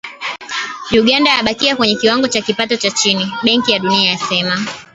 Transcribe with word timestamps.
"Uganda 0.91 1.31
yabakia 1.33 1.75
kwenye 1.75 1.95
kiwango 1.95 2.27
cha 2.27 2.41
kipato 2.41 2.75
cha 2.77 2.91
chini", 2.91 3.31
Benki 3.43 3.71
ya 3.71 3.79
Dunia 3.79 4.11
yasema. 4.11 4.65